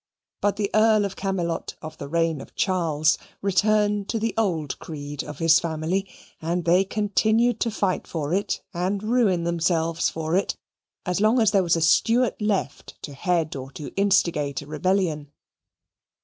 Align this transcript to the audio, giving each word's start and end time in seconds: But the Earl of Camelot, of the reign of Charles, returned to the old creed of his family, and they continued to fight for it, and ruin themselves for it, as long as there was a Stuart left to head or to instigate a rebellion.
But 0.41 0.55
the 0.55 0.71
Earl 0.73 1.05
of 1.05 1.15
Camelot, 1.15 1.75
of 1.79 1.95
the 1.99 2.07
reign 2.07 2.41
of 2.41 2.55
Charles, 2.55 3.19
returned 3.43 4.09
to 4.09 4.17
the 4.17 4.33
old 4.35 4.79
creed 4.79 5.23
of 5.23 5.37
his 5.37 5.59
family, 5.59 6.09
and 6.41 6.65
they 6.65 6.83
continued 6.83 7.59
to 7.59 7.69
fight 7.69 8.07
for 8.07 8.33
it, 8.33 8.63
and 8.73 9.03
ruin 9.03 9.43
themselves 9.43 10.09
for 10.09 10.35
it, 10.35 10.57
as 11.05 11.21
long 11.21 11.39
as 11.39 11.51
there 11.51 11.61
was 11.61 11.75
a 11.75 11.81
Stuart 11.81 12.41
left 12.41 12.99
to 13.03 13.13
head 13.13 13.55
or 13.55 13.69
to 13.73 13.93
instigate 13.93 14.63
a 14.63 14.65
rebellion. 14.65 15.31